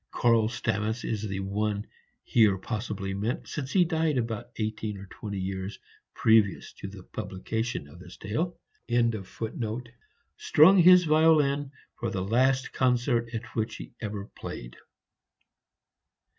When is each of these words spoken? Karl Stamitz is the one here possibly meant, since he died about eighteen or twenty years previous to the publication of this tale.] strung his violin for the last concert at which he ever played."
Karl 0.09 0.49
Stamitz 0.49 1.03
is 1.03 1.27
the 1.27 1.41
one 1.41 1.85
here 2.23 2.57
possibly 2.57 3.13
meant, 3.13 3.47
since 3.47 3.71
he 3.71 3.85
died 3.85 4.17
about 4.17 4.49
eighteen 4.55 4.97
or 4.97 5.05
twenty 5.05 5.37
years 5.37 5.77
previous 6.15 6.73
to 6.73 6.87
the 6.87 7.03
publication 7.03 7.87
of 7.87 7.99
this 7.99 8.17
tale.] 8.17 8.57
strung 10.37 10.77
his 10.79 11.03
violin 11.03 11.71
for 11.99 12.09
the 12.09 12.23
last 12.23 12.73
concert 12.73 13.29
at 13.35 13.45
which 13.55 13.75
he 13.75 13.93
ever 14.01 14.25
played." 14.25 14.75